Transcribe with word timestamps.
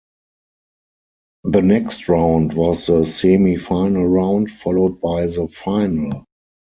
The 1.43 1.61
next 1.61 2.09
round 2.09 2.53
was 2.53 2.87
the 2.87 3.01
semifinal 3.03 4.11
round, 4.11 4.49
followed 4.49 4.99
by 4.99 5.27
the 5.27 5.47
final. 5.47 6.25